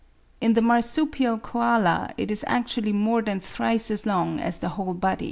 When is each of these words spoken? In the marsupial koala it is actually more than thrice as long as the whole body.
In 0.41 0.53
the 0.53 0.63
marsupial 0.63 1.37
koala 1.37 2.11
it 2.17 2.31
is 2.31 2.43
actually 2.47 2.91
more 2.91 3.21
than 3.21 3.39
thrice 3.39 3.91
as 3.91 4.03
long 4.07 4.39
as 4.39 4.57
the 4.57 4.69
whole 4.69 4.95
body. 4.95 5.19